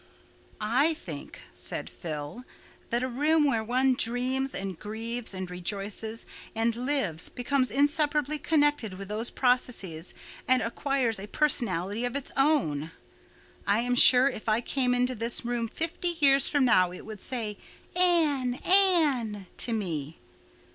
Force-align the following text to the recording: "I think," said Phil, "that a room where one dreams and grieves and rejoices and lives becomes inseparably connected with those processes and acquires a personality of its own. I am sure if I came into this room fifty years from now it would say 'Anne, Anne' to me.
"I 0.59 0.95
think," 0.95 1.41
said 1.53 1.87
Phil, 1.87 2.43
"that 2.89 3.03
a 3.03 3.07
room 3.07 3.45
where 3.45 3.63
one 3.63 3.93
dreams 3.93 4.55
and 4.55 4.79
grieves 4.79 5.31
and 5.31 5.47
rejoices 5.51 6.25
and 6.55 6.75
lives 6.75 7.29
becomes 7.29 7.69
inseparably 7.69 8.39
connected 8.39 8.95
with 8.95 9.09
those 9.09 9.29
processes 9.29 10.15
and 10.47 10.63
acquires 10.63 11.19
a 11.19 11.27
personality 11.27 12.03
of 12.03 12.15
its 12.15 12.31
own. 12.35 12.89
I 13.67 13.81
am 13.81 13.93
sure 13.93 14.27
if 14.27 14.49
I 14.49 14.59
came 14.59 14.95
into 14.95 15.13
this 15.13 15.45
room 15.45 15.67
fifty 15.67 16.17
years 16.19 16.47
from 16.47 16.65
now 16.65 16.91
it 16.91 17.05
would 17.05 17.21
say 17.21 17.59
'Anne, 17.95 18.55
Anne' 18.65 19.45
to 19.57 19.71
me. 19.71 20.17